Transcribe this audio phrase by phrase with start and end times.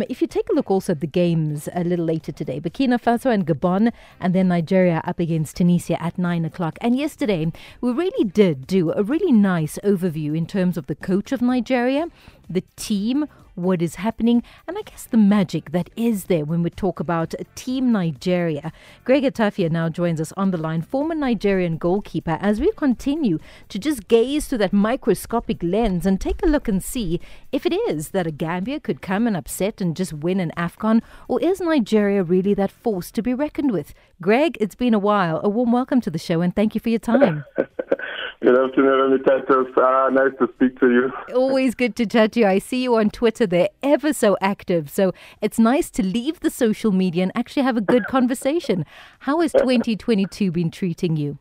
[0.00, 2.98] Um, if you take a look also at the games a little later today, Burkina
[2.98, 6.78] Faso and Gabon, and then Nigeria up against Tunisia at nine o'clock.
[6.80, 11.32] And yesterday, we really did do a really nice overview in terms of the coach
[11.32, 12.06] of Nigeria,
[12.48, 13.26] the team,
[13.60, 17.34] what is happening, and I guess the magic that is there when we talk about
[17.54, 18.72] Team Nigeria.
[19.04, 23.38] Greg Etafia now joins us on the line, former Nigerian goalkeeper, as we continue
[23.68, 27.20] to just gaze through that microscopic lens and take a look and see
[27.52, 31.02] if it is that a Gambia could come and upset and just win an AFCON,
[31.28, 33.94] or is Nigeria really that force to be reckoned with?
[34.20, 35.40] Greg, it's been a while.
[35.42, 37.44] A warm welcome to the show and thank you for your time.
[38.42, 39.66] Good afternoon, Titus.
[39.76, 41.12] Uh, nice to speak to you.
[41.34, 42.46] Always good to chat to you.
[42.46, 43.46] I see you on Twitter.
[43.46, 44.88] They're ever so active.
[44.88, 48.86] So it's nice to leave the social media and actually have a good conversation.
[49.20, 51.38] How has 2022 been treating you?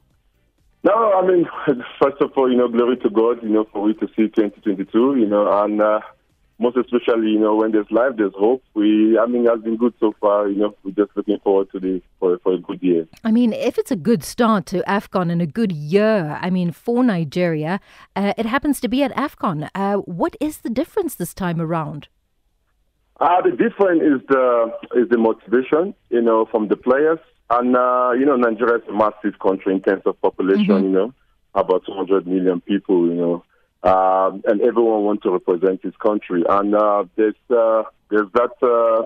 [0.84, 1.48] No, I mean,
[2.02, 5.16] first of all, you know, glory to God, you know, for we to see 2022,
[5.16, 6.02] you know, and uh,
[6.60, 8.62] most especially, you know, when there's life, there's hope.
[8.74, 10.50] We, I mean, it has been good so far.
[10.50, 13.08] You know, we're just looking forward to the for, for a good year.
[13.24, 16.72] I mean, if it's a good start to AFCON and a good year, I mean,
[16.72, 17.80] for Nigeria,
[18.16, 19.70] uh, it happens to be at AFCON.
[19.74, 22.10] Uh, what is the difference this time around?
[23.22, 27.20] Uh, the difference is the is the motivation, you know, from the players.
[27.50, 30.66] And uh, you know, Nigeria is a massive country in terms of population.
[30.68, 30.84] Mm-hmm.
[30.86, 31.14] You know,
[31.56, 33.08] about 200 million people.
[33.08, 33.44] You know,
[33.84, 36.44] um, and everyone wants to represent his country.
[36.48, 39.06] And uh, there's uh, there's that uh,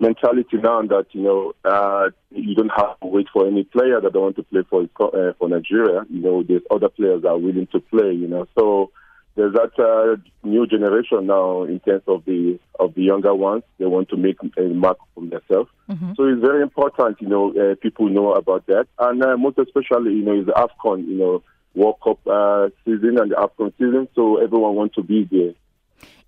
[0.00, 4.12] mentality now that you know uh, you don't have to wait for any player that
[4.12, 6.04] don't want to play for uh, for Nigeria.
[6.10, 8.12] You know, there's other players that are willing to play.
[8.12, 8.90] You know, so
[9.36, 13.62] there's that uh, new generation now in terms of the of the younger ones.
[13.78, 15.70] They want to make a mark for themselves.
[15.88, 16.14] Mm-hmm.
[16.16, 17.20] So it's very important.
[17.20, 21.06] You know, uh, people know about that, and uh, most especially, you know, is Afcon.
[21.06, 21.42] You know
[21.78, 25.54] World Cup uh, season and the AFCON season, so everyone wants to be there.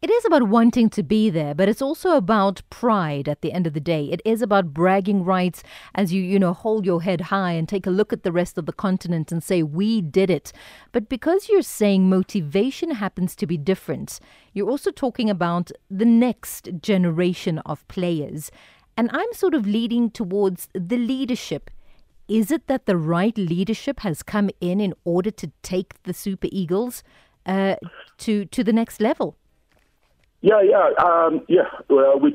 [0.03, 3.67] It is about wanting to be there, but it's also about pride at the end
[3.67, 4.06] of the day.
[4.06, 5.62] It is about bragging rights
[5.95, 8.56] as you, you know, hold your head high and take a look at the rest
[8.56, 10.55] of the continent and say, we did it.
[10.93, 14.21] But because you're saying motivation happens to be different,
[14.55, 18.50] you're also talking about the next generation of players.
[18.97, 21.71] And I'm sort of leading towards the leadership
[22.30, 26.48] is it that the right leadership has come in in order to take the Super
[26.52, 27.02] Eagles
[27.44, 27.74] uh,
[28.18, 29.36] to to the next level?
[30.41, 31.68] Yeah, yeah, um, yeah.
[31.91, 32.34] Well, with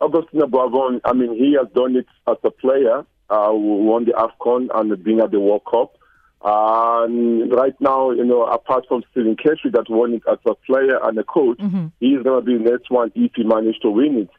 [0.00, 3.04] Augustine Eguavoen, I mean, he has done it as a player.
[3.30, 5.96] Uh, won the Afcon and being at the World Cup.
[6.44, 10.98] and right now, you know, apart from Stephen Keshi that won it as a player
[11.04, 11.86] and a coach, mm-hmm.
[12.00, 14.30] he's going to be the next one if he managed to win it.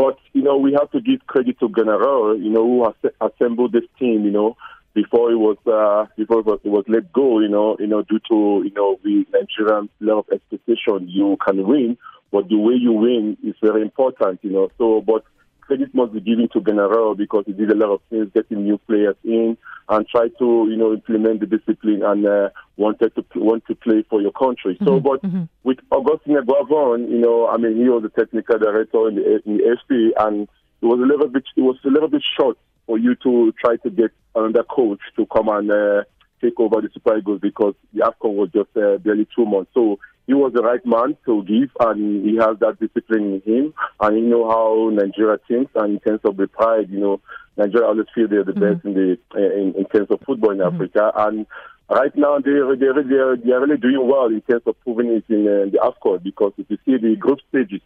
[0.00, 3.72] But, you know, we have to give credit to General, you know, who has assembled
[3.72, 4.56] this team, you know,
[4.94, 8.00] before it was uh, before it was, it was let go, you know, you know,
[8.00, 11.98] due to you know the Nigerian level of expectation, you can win,
[12.32, 14.70] but the way you win is very important, you know.
[14.78, 15.22] So, but
[15.70, 18.76] credit must be given to General because he did a lot of things, getting new
[18.88, 19.56] players in
[19.88, 24.04] and try to, you know, implement the discipline and uh, wanted to want to play
[24.10, 24.74] for your country.
[24.74, 25.44] Mm-hmm, so, but mm-hmm.
[25.62, 29.58] with Augustine Eguavoen, you know, I mean, he was the technical director in the, in
[29.58, 30.48] the FP, and
[30.82, 33.76] it was a little bit, it was a little bit short for you to try
[33.76, 36.02] to get another coach to come and uh,
[36.42, 39.70] take over the Super Eagles because the AFCON was just uh, barely two months.
[39.74, 43.74] So he was the right man to give, and he has that discipline in him,
[44.00, 47.20] and he know how Nigeria thinks, and in terms of the pride, you know,
[47.56, 48.74] Nigeria always feel they're the mm-hmm.
[48.74, 50.74] best in the in, in terms of football in mm-hmm.
[50.74, 51.46] Africa, and
[51.88, 55.48] right now they're, they're, they're, they're really doing well in terms of proving it in
[55.48, 57.82] uh, the AFCON, because if you see the group stages,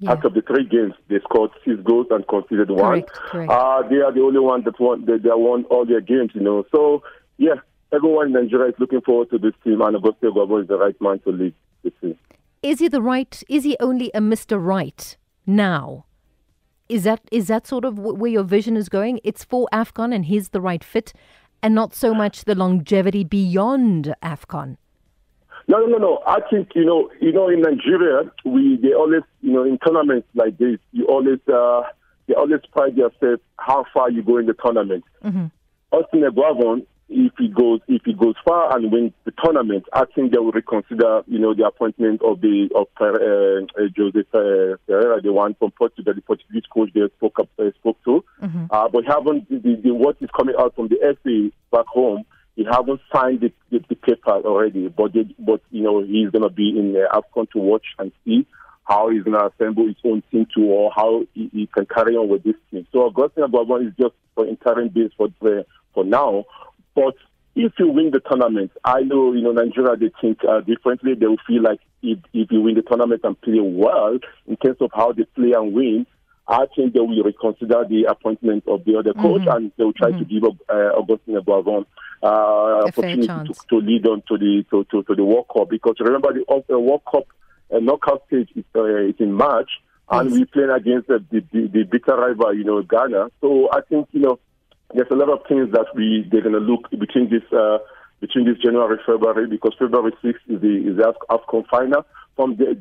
[0.00, 0.12] yeah.
[0.12, 3.02] Out of the three games, they scored six goals and conceded one.
[3.02, 3.50] Correct, correct.
[3.50, 5.04] Uh, they are the only one that won.
[5.04, 6.64] They, they won all their games, you know.
[6.70, 7.02] So
[7.36, 7.54] yeah,
[7.92, 10.94] everyone in Nigeria is looking forward to this team, and Augustine Eguavoen is the right
[11.00, 11.52] man to lead
[11.88, 12.18] this team.
[12.62, 13.42] Is he the right?
[13.48, 15.16] Is he only a Mister Right
[15.46, 16.04] now?
[16.88, 19.20] Is that is that sort of where your vision is going?
[19.22, 21.12] It's for Afcon, and he's the right fit,
[21.62, 24.76] and not so much the longevity beyond Afcon.
[25.68, 26.22] No, no, no, no.
[26.26, 30.26] I think you know, you know, in Nigeria, we they always, you know, in tournaments
[30.34, 31.82] like this, you always, uh,
[32.26, 35.04] they always pride yourself how far you go in the tournament.
[35.22, 35.46] Mm-hmm.
[35.92, 40.32] Austin Eguavoen, if he goes if he goes far and wins the tournament, I think
[40.32, 45.32] they will reconsider, you know, the appointment of the of uh, uh, Jose Peseiro, the
[45.32, 48.24] one from Portugal, the Portuguese coach they spoke up, uh, spoke to.
[48.42, 48.66] Mm-hmm.
[48.70, 52.24] Uh, but haven't the, the, what is coming out from the FA back home.
[52.56, 56.42] He haven't signed the, the, the paper already, but they, but you know he's going
[56.42, 58.46] to be in uh, AFCON to watch and see
[58.82, 62.16] how he's going to assemble his own team to, or how he, he can carry
[62.16, 62.86] on with this team.
[62.92, 65.28] So Augustine Eguavoen is just for interim base for
[65.94, 66.44] for now.
[66.98, 67.14] But
[67.54, 71.14] if you win the tournament, I know you know Nigeria they think uh, differently.
[71.14, 74.18] They will feel like if if you win the tournament and play well
[74.48, 76.06] in terms of how they play and win,
[76.48, 79.48] I think they will reconsider the appointment of the other coach mm-hmm.
[79.48, 80.18] and they will try mm-hmm.
[80.18, 81.86] to give uh, Augustin Eguavoen
[82.20, 85.94] uh, opportunity to, to, lead on to the to, to, to, the World Cup because
[86.00, 87.28] remember the uh, World Cup
[87.72, 89.70] uh, knockout stage is, uh, is in March
[90.10, 93.28] and we're playing against the, the, the, the bitter rival, you know, Ghana.
[93.40, 94.40] So I think you know
[94.94, 97.78] there's a lot of things that we they're going to look between this uh,
[98.20, 102.04] between this January February because February 6th is the is the AFCON final.
[102.36, 102.78] From the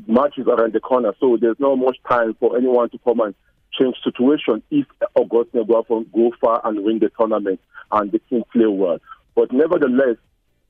[0.47, 3.33] around the corner, so there's not much time for anyone to come and
[3.73, 7.59] change situation if Augustine Eguavoen go far and win the tournament
[7.91, 8.99] and the team play well.
[9.35, 10.17] But nevertheless,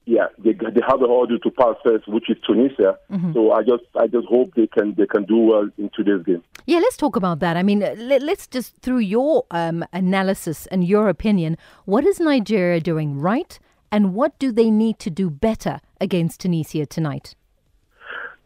[0.08, 2.98] yeah, they they have a order to pass first, which is Tunisia.
[3.12, 3.34] Mm-hmm.
[3.34, 6.42] So I just I just hope they can they can do well in today's game.
[6.66, 7.58] Yeah, let's talk about that.
[7.58, 12.80] I mean, let, us just through your um, analysis and your opinion, what is Nigeria
[12.80, 13.60] doing right,
[13.92, 17.36] and what do they need to do better against Tunisia tonight?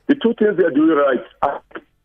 [0.08, 1.62] The two things they're doing right.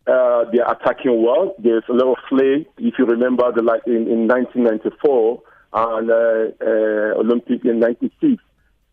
[0.06, 1.54] Uh, they're attacking well.
[1.58, 2.66] There's a lot of play.
[2.76, 5.42] If you remember, the like in, in 1994
[5.72, 8.42] and uh, uh, Olympic in '96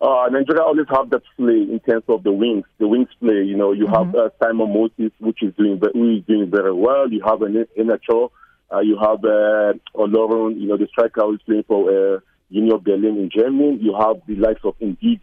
[0.03, 3.41] uh, Nigeria always have that play in terms of the wings, the wings play.
[3.43, 4.11] You know, you mm-hmm.
[4.11, 7.09] have uh, Simon Moses, which is doing who is doing very well.
[7.09, 8.29] You have an Iheanacho,
[8.73, 12.19] uh, you have uh, Olorun, you know, the striker who is playing for uh,
[12.49, 13.77] Union Berlin in Germany.
[13.81, 15.21] You have the likes of Ndidi.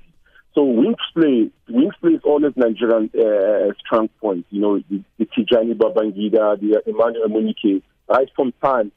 [0.55, 4.47] So wings play, wings play is always Nigerian uh, strong point.
[4.49, 8.93] You know, the, the Tijani Babangida, the Emmanuel Amunike, right from time.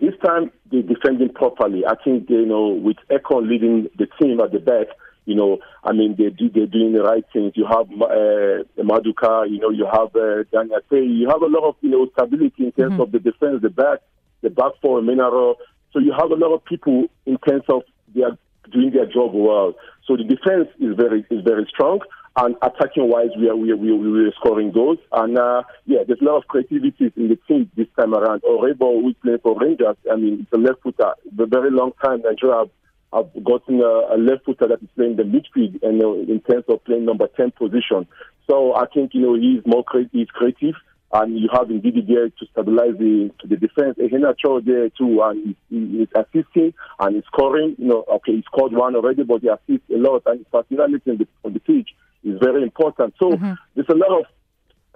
[0.00, 1.84] This time they're defending properly.
[1.84, 4.86] I think you know with Ekong leading the team at the back,
[5.24, 7.52] you know, I mean they do they're doing the right things.
[7.56, 11.76] You have uh, Maduka, you know, you have uh, Daniel you have a lot of
[11.80, 13.00] you know stability in terms mm-hmm.
[13.00, 13.98] of the defense, the back,
[14.42, 15.56] the back four, Minaro.
[15.92, 17.82] So you have a lot of people in terms of
[18.14, 18.38] they are
[18.70, 19.74] doing their job well.
[20.06, 22.00] So the defense is very is very strong.
[22.40, 24.98] And attacking wise, we are we we we are scoring goals.
[25.10, 28.42] And uh, yeah, there's a lot of creativity in the team this time around.
[28.42, 31.14] Aribo, who playing for Rangers, I mean, it's a left footer.
[31.36, 32.70] For a very long time, Nigeria have,
[33.12, 36.64] have gotten a, a left footer that is playing the midfield and uh, in terms
[36.68, 38.06] of playing number 10 position.
[38.48, 40.76] So I think, you know, he's more creative, he's creative
[41.12, 43.96] and you have Ndidi there to stabilize the the defense.
[43.98, 47.76] Iheanacho there too, and he's, he's assisting and he's scoring.
[47.78, 51.10] You know, okay, he scored one already, but he assists a lot, and his personality
[51.10, 51.88] on the, on the pitch
[52.28, 53.14] is very important.
[53.18, 53.52] So mm-hmm.
[53.74, 54.26] there's a lot of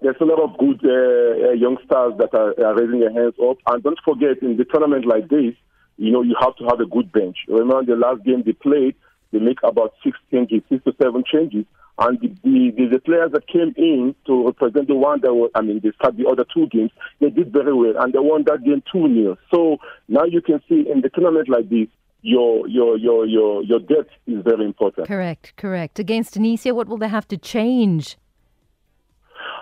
[0.03, 3.35] there's a lot of good uh, uh, young stars that are, are, raising their hands
[3.41, 3.59] up.
[3.67, 5.55] And don't forget, in the tournament like this,
[5.97, 7.37] you know, you have to have a good bench.
[7.47, 8.97] Remember the last game they played,
[9.31, 11.65] they make about six changes, six to seven changes.
[11.99, 15.61] And the, the, the, players that came in to represent the one that was, I
[15.61, 16.91] mean, they started the other two games,
[17.21, 17.95] they did very well.
[18.03, 19.39] And they won that game 2 0.
[19.55, 19.77] So
[20.09, 21.87] now you can see in the tournament like this,
[22.23, 25.07] your your your your your depth is very important.
[25.07, 25.99] Correct, correct.
[25.99, 28.17] Against Tunisia, what will they have to change?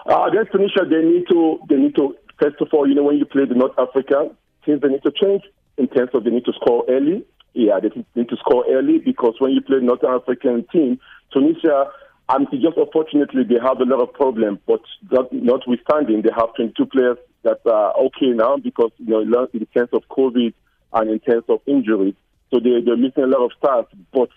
[0.07, 3.17] Uh, against Tunisia, they need to they need to first of all, you know, when
[3.17, 4.31] you play the North Africa
[4.65, 5.43] teams, they need to change
[5.79, 7.25] in terms of they need to score early.
[7.55, 11.01] Yeah, they need to score early because when you play North African team,
[11.33, 11.87] Tunisia.
[12.33, 14.61] And just unfortunately, they have a lot of problems.
[14.65, 19.67] But not, notwithstanding, they have 22 players that are okay now because you know in
[19.75, 20.55] terms of COVID
[20.93, 22.15] and in terms of injuries.
[22.50, 23.87] So they, they're missing a lot of stars.
[24.12, 24.31] But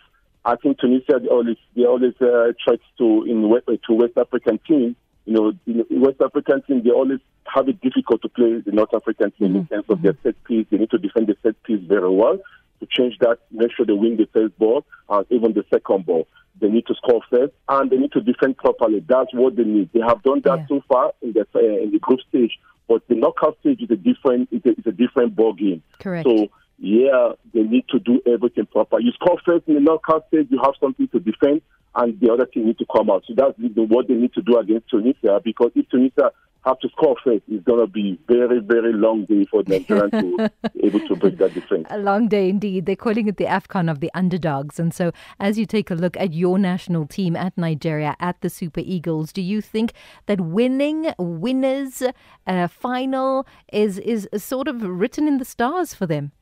[0.45, 4.59] I think Tunisia, they always, they always uh, try to, in West, to West African
[4.67, 4.95] team,
[5.25, 7.19] you know, in West African team, they always
[7.53, 9.57] have it difficult to play the North African team mm-hmm.
[9.57, 10.65] in terms of their set piece.
[10.69, 12.39] They need to defend the set piece very well.
[12.79, 16.27] To change that, make sure they win the first ball and even the second ball.
[16.59, 19.03] They need to score first and they need to defend properly.
[19.07, 19.89] That's what they need.
[19.93, 20.65] They have done that yeah.
[20.67, 23.95] so far in the uh, in the group stage, but the knockout stage is a
[23.95, 25.81] different is a, is a different ball game.
[25.99, 26.27] Correct.
[26.27, 26.49] So
[26.83, 28.99] yeah, they need to do everything proper.
[28.99, 31.61] You score first in the knockout stage, you have something to defend,
[31.95, 33.23] and the other team need to come out.
[33.25, 36.31] So that's what they need to do against Tunisia, because if Tunisia
[36.65, 40.49] have to score first, it's going to be very, very long day for Nigeria to
[40.73, 41.87] be able to break that defense.
[41.89, 42.85] A long day indeed.
[42.85, 44.77] They're calling it the AFCON of the underdogs.
[44.77, 48.49] And so as you take a look at your national team at Nigeria, at the
[48.49, 49.93] Super Eagles, do you think
[50.25, 52.03] that winning, winners,
[52.45, 56.33] uh, final is, is sort of written in the stars for them?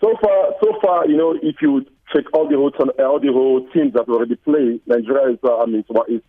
[0.00, 2.72] So far, so far, you know, if you check all the whole
[3.04, 6.20] all the whole teams that already play, Nigeria is, uh, I mean, is,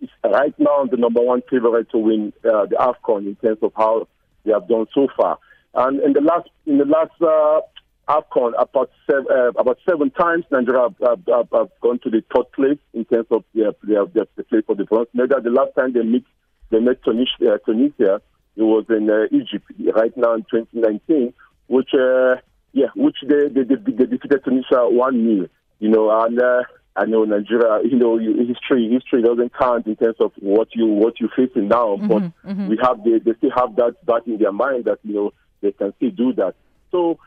[0.00, 3.72] is right now the number one favorite to win uh, the Afcon in terms of
[3.76, 4.08] how
[4.44, 5.38] they have done so far.
[5.74, 7.60] And in the last in the last uh,
[8.08, 12.52] Afcon, about seven, uh, about seven times, Nigeria have, have, have, gone to the third
[12.52, 15.40] place in terms of their their, their, their play for the bronze medal.
[15.42, 16.22] The last time they met
[16.70, 18.20] they met Tunisia, Tunisia
[18.56, 19.64] it was in uh, Egypt.
[19.96, 21.32] Right now in 2019,
[21.66, 22.36] which uh,
[22.74, 25.48] yeah, which they, they, they, they defeated Tunisia 1 0.
[25.78, 26.62] You know, and uh,
[26.96, 31.20] I know Nigeria, you know, history history doesn't count in terms of what you what
[31.20, 32.68] you're facing now, mm-hmm, but mm-hmm.
[32.68, 35.72] we have they, they still have that that in their mind that you know they
[35.72, 36.54] can still do that.
[36.90, 37.18] So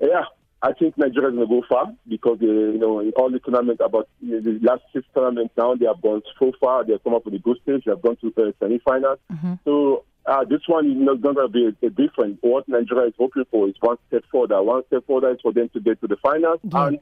[0.00, 0.24] yeah,
[0.62, 3.38] I think Nigeria is going to go far because they, you know in all the
[3.38, 6.84] tournaments about you know, the last six tournaments now they have gone so far.
[6.84, 7.84] They have come up with the good stage.
[7.84, 9.18] They have gone to the semi-finals.
[9.32, 9.54] Mm-hmm.
[9.64, 12.38] So uh, this one is not going to be a, a different.
[12.42, 14.62] What Nigeria is hoping for is one step further.
[14.62, 17.00] One step further is for them to get to the finals and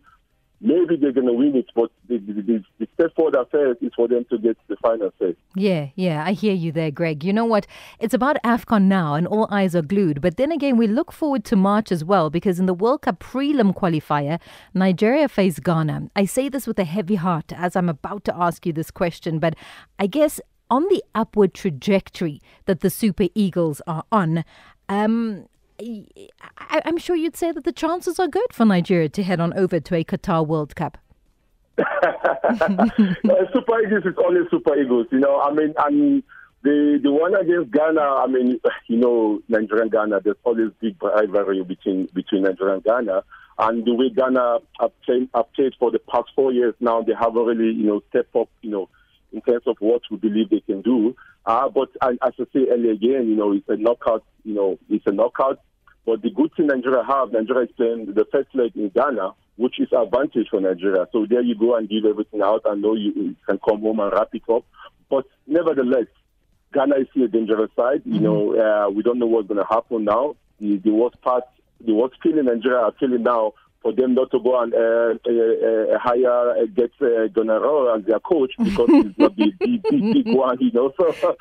[0.61, 4.09] maybe they're going to win it, but the, the, the step forward first is for
[4.09, 5.38] them to get to the final first.
[5.54, 7.25] Yeah, yeah, I hear you there, Greg.
[7.25, 7.66] You know what?
[8.00, 10.21] It's about AFCON now, and all eyes are glued.
[10.21, 13.21] But then again, we look forward to March as well, because in the World Cup
[13.21, 14.40] prelim qualifier,
[14.75, 16.11] Nigeria face Ghana.
[16.16, 19.38] I say this with a heavy heart as I'm about to ask you this question,
[19.38, 19.54] but
[19.99, 24.44] I guess on the upward trajectory that the Super Eagles are on,
[24.88, 25.46] um,
[25.78, 29.52] I, am sure you'd say that the chances are good for Nigeria to head on
[29.54, 30.99] over to a Qatar World Cup.
[31.78, 35.40] Super Eagles is only Super Eagles, you know.
[35.40, 36.23] I mean, and
[36.62, 38.00] the the one against Ghana.
[38.00, 40.20] I mean, you know, Nigeria and Ghana.
[40.25, 43.23] There's always big rivalry between between Nigeria and Ghana.
[43.58, 47.14] And the way Ghana have played, have played for the past four years now, they
[47.18, 48.90] haven't really, you know, stepped up, you know,
[49.37, 51.14] in terms of what we believe they can do.
[51.45, 55.07] Uh, but as I say earlier again, you know, it's a knockout, you know, it's
[55.07, 55.61] a knockout.
[56.07, 59.78] But the good thing Nigeria have, Nigeria is playing the first leg in Ghana, which
[59.78, 61.07] is advantage for Nigeria.
[61.12, 64.00] So there you go and give everything out and know you, you can come home
[64.00, 64.64] and wrap it up.
[65.11, 66.07] But nevertheless,
[66.73, 68.02] Ghana is still a dangerous side.
[68.05, 68.25] You mm-hmm.
[68.25, 70.37] know, uh, we don't know what's going to happen now.
[70.61, 71.45] The, the worst part,
[71.85, 73.52] the worst feeling Nigeria are feeling now
[73.87, 78.05] for them not to go and uh, uh, uh hire, uh, get uh, Gernot as
[78.05, 80.93] their coach because he's not the big, big, big one, you know.
[80.99, 81.37] So,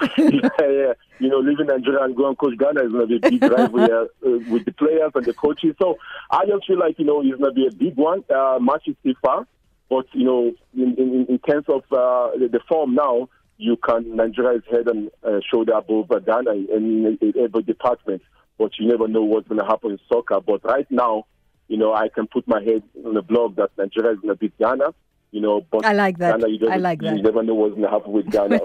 [1.19, 3.91] you know, leaving Nigeria and going coach Ghana is going to be a big rivalry
[3.91, 4.05] uh,
[4.51, 5.75] with the players and the coaches.
[5.81, 5.97] So
[6.29, 8.23] I just feel like, you know, it's going to be a big one.
[8.29, 9.47] Uh, match is still far,
[9.89, 14.15] but, you know, in, in, in terms of uh, the, the form now, you can,
[14.15, 18.21] Nigeria is head and uh, shoulder above Ghana in, in every department,
[18.57, 20.41] but you never know what's going to happen in soccer.
[20.41, 21.25] But right now,
[21.67, 24.35] you know, I can put my head on the blog that Nigeria is going to
[24.35, 24.93] beat Ghana.
[25.31, 26.39] You know, but I like that.
[26.39, 27.17] Ghana, I like that.
[27.17, 28.57] You never know what's going to happen with Ghana.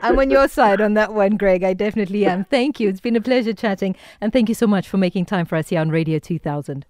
[0.02, 1.64] I'm on your side on that one, Greg.
[1.64, 2.44] I definitely am.
[2.50, 2.88] Thank you.
[2.88, 5.70] It's been a pleasure chatting, and thank you so much for making time for us
[5.70, 6.86] here on Radio 2000.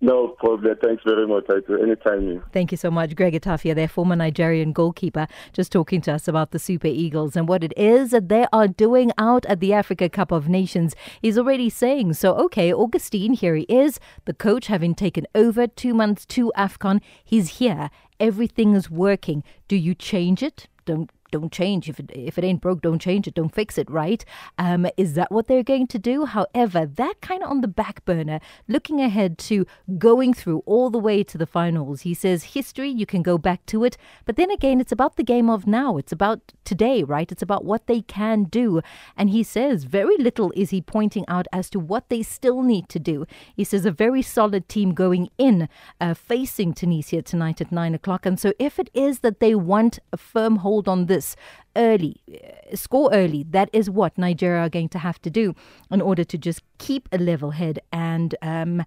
[0.00, 0.76] No problem.
[0.80, 1.46] Thanks very much.
[1.68, 2.44] Anytime.
[2.52, 3.16] Thank you so much.
[3.16, 7.48] Greg Etafia, their former Nigerian goalkeeper, just talking to us about the Super Eagles and
[7.48, 10.94] what it is that they are doing out at the Africa Cup of Nations.
[11.20, 15.94] He's already saying, so okay, Augustine, here he is, the coach having taken over two
[15.94, 17.00] months to AFCON.
[17.24, 17.90] He's here.
[18.20, 19.42] Everything is working.
[19.66, 20.68] Do you change it?
[20.84, 21.88] Don't don't change.
[21.88, 24.24] If it if it ain't broke don't change it don't fix it right?
[24.58, 26.24] Um, is that what they're going to do?
[26.24, 29.66] However that kind of on the back burner looking ahead to
[29.98, 32.02] going through all the way to the finals.
[32.02, 33.96] He says history you can go back to it.
[34.24, 35.96] But then again it's about the game of now.
[35.96, 37.30] It's about today right?
[37.30, 38.80] It's about what they can do.
[39.16, 42.88] And he says very little is he pointing out as to what they still need
[42.90, 43.26] to do.
[43.54, 45.68] He says a very solid team going in
[46.00, 48.26] uh, facing tunisia tonight at nine o'clock.
[48.26, 51.36] And so if it is that they want a firm hold on this this
[51.74, 53.42] early, uh, score early.
[53.56, 55.54] That is what Nigeria are going to have to do
[55.90, 58.84] in order to just keep a level head and um,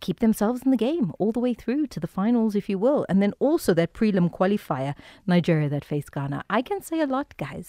[0.00, 3.06] keep themselves in the game all the way through to the finals, if you will.
[3.08, 4.94] And then also that prelim qualifier,
[5.26, 6.44] Nigeria that face Ghana.
[6.58, 7.68] I can say a lot, guys,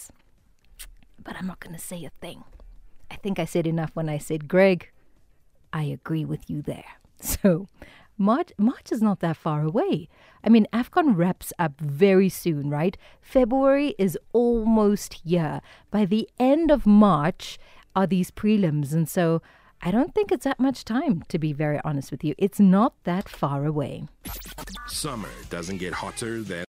[1.22, 2.44] but I'm not going to say a thing.
[3.10, 4.90] I think I said enough when I said, Greg,
[5.72, 6.92] I agree with you there.
[7.18, 7.66] So
[8.18, 10.08] March, March is not that far away.
[10.42, 12.96] I mean, AFCON wraps up very soon, right?
[13.20, 15.60] February is almost here.
[15.90, 17.58] By the end of March
[17.94, 18.92] are these prelims.
[18.92, 19.42] And so
[19.82, 22.34] I don't think it's that much time, to be very honest with you.
[22.38, 24.08] It's not that far away.
[24.88, 26.64] Summer doesn't get hotter than